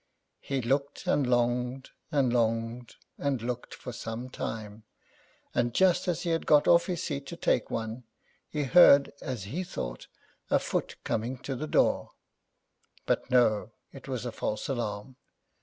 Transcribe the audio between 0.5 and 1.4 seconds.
looked and